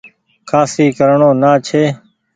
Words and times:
کآسي 0.49 0.85
ڪرڻو 0.97 1.29
نآ 1.41 1.51
ڇي۔ 1.67 1.83